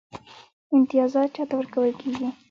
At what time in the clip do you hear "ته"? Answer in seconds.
1.49-1.53